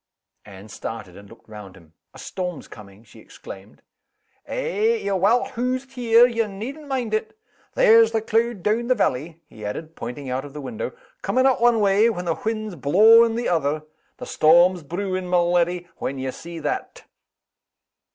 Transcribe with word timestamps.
Anne 0.45 0.67
started 0.67 1.15
and 1.15 1.29
looked 1.29 1.47
round 1.47 1.77
at 1.77 1.83
him. 1.83 1.93
"A 2.15 2.17
storm 2.17 2.59
coming!" 2.63 3.03
she 3.03 3.19
exclaimed. 3.19 3.83
"Eh! 4.47 4.95
ye're 4.95 5.15
well 5.15 5.49
hoosed 5.49 5.91
here 5.93 6.25
ye 6.25 6.47
needn't 6.47 6.87
mind 6.87 7.13
it. 7.13 7.37
There's 7.75 8.11
the 8.11 8.19
cloud 8.23 8.63
down 8.63 8.87
the 8.87 8.95
valley," 8.95 9.41
he 9.45 9.63
added, 9.63 9.95
pointing 9.95 10.27
out 10.27 10.43
of 10.43 10.53
the 10.53 10.59
window, 10.59 10.93
"coming 11.21 11.45
up 11.45 11.61
one 11.61 11.79
way, 11.81 12.09
when 12.09 12.25
the 12.25 12.41
wind's 12.43 12.73
blawing 12.75 13.35
the 13.35 13.47
other. 13.47 13.83
The 14.17 14.25
storm's 14.25 14.81
brewing, 14.81 15.27
my 15.27 15.37
leddy, 15.37 15.87
when 15.97 16.17
ye 16.17 16.31
see 16.31 16.57
that!" 16.57 17.03